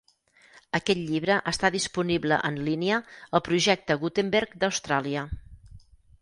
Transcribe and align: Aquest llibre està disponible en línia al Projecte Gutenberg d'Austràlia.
Aquest 0.77 1.01
llibre 1.09 1.35
està 1.51 1.69
disponible 1.75 2.39
en 2.49 2.57
línia 2.69 2.97
al 3.39 3.45
Projecte 3.49 3.99
Gutenberg 4.05 4.57
d'Austràlia. 4.65 5.27